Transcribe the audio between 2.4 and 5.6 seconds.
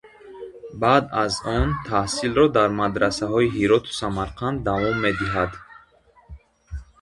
дар мадрасаҳои Ҳироту Самарқанд давом медиҳад.